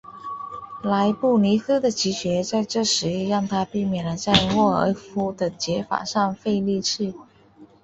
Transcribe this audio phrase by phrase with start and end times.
[0.81, 7.13] 莱布尼兹的直觉在这时让他避免了在沃尔夫的解法上费力气。